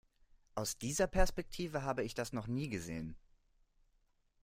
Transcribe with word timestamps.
Aus 0.55 0.79
dieser 0.79 1.05
Perspektive 1.05 1.83
habe 1.83 2.03
ich 2.03 2.15
das 2.15 2.33
noch 2.33 2.47
nie 2.47 2.69
gesehen. 2.69 3.15